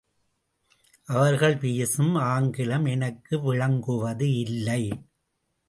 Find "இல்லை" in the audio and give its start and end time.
4.33-4.83